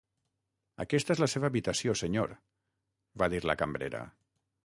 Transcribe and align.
"Aquesta 0.83 1.13
és 1.15 1.21
la 1.23 1.27
seva 1.33 1.49
habitació, 1.51 1.95
senyor", 2.01 2.33
va 3.25 3.31
dir 3.35 3.45
la 3.51 3.57
cambrera. 3.63 4.05